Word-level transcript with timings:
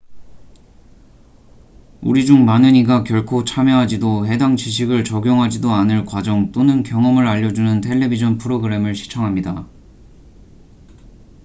우리 2.01 2.25
중 2.25 2.43
많은 2.43 2.75
이가 2.75 3.03
결코 3.03 3.43
참여하지도 3.43 4.25
해당 4.25 4.55
지식을 4.57 5.03
적용하지도 5.03 5.69
않을 5.69 6.05
과정 6.05 6.51
또는 6.51 6.81
경험을 6.81 7.27
알려주는 7.27 7.81
텔레비전 7.81 8.39
프로그램을 8.39 8.95
시청합니다 8.95 9.67